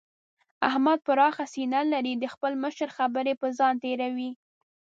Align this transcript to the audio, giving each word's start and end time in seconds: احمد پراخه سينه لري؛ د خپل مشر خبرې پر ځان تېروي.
احمد 0.69 0.99
پراخه 1.07 1.45
سينه 1.53 1.81
لري؛ 1.93 2.13
د 2.17 2.25
خپل 2.33 2.51
مشر 2.63 2.87
خبرې 2.97 3.33
پر 3.41 3.49
ځان 3.59 3.73
تېروي. 3.83 4.31